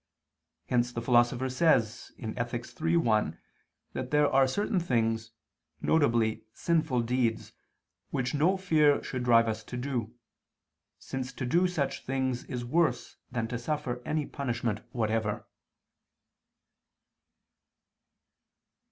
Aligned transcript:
Hence 0.67 0.91
the 0.91 0.99
Philosopher 1.03 1.47
says 1.47 2.11
(Ethic. 2.19 2.65
iii, 2.81 2.97
1) 2.97 3.37
that 3.93 4.09
there 4.09 4.27
are 4.27 4.47
certain 4.47 4.79
things, 4.79 5.29
viz. 5.79 6.37
sinful 6.55 7.01
deeds, 7.01 7.53
which 8.09 8.33
no 8.33 8.57
fear 8.57 9.03
should 9.03 9.23
drive 9.23 9.47
us 9.47 9.63
to 9.65 9.77
do, 9.77 10.11
since 10.97 11.31
to 11.33 11.45
do 11.45 11.67
such 11.67 12.03
things 12.03 12.45
is 12.45 12.65
worse 12.65 13.17
than 13.31 13.47
to 13.49 13.59
suffer 13.59 14.01
any 14.03 14.25
punishment 14.25 14.81
whatever. 14.91 15.45